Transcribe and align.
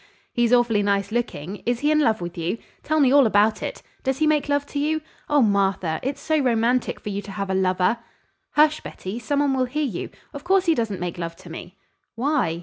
He's 0.33 0.51
awfully 0.51 0.81
nice 0.81 1.11
looking. 1.11 1.57
Is 1.57 1.81
he 1.81 1.91
in 1.91 1.99
love 1.99 2.21
with 2.21 2.35
you? 2.35 2.57
Tell 2.81 2.99
me 2.99 3.11
all 3.13 3.27
about 3.27 3.61
it. 3.61 3.83
Does 4.01 4.17
he 4.17 4.25
make 4.25 4.49
love 4.49 4.65
to 4.65 4.79
you? 4.79 5.01
Oh, 5.29 5.43
Martha! 5.43 5.99
It's 6.01 6.19
so 6.19 6.39
romantic 6.39 6.99
for 6.99 7.09
you 7.09 7.21
to 7.21 7.29
have 7.31 7.51
a 7.51 7.61
lover!" 7.67 7.99
"Hush, 8.53 8.81
Betty, 8.81 9.19
some 9.19 9.41
one 9.41 9.53
will 9.53 9.65
hear 9.65 9.85
you. 9.85 10.09
Of 10.33 10.43
course 10.43 10.65
he 10.65 10.73
doesn't 10.73 10.99
make 10.99 11.19
love 11.19 11.35
to 11.35 11.51
me!" 11.51 11.77
"Why?" 12.15 12.59